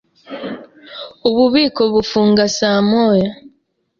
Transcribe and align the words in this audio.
Ububiko 1.27 1.81
bufunga 1.93 2.43
saa 2.57 2.81
moya. 2.89 3.29